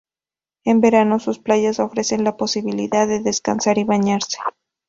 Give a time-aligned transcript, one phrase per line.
[0.63, 4.39] En verano, sus playas ofrecen la posibilidad de descansar y bañarse.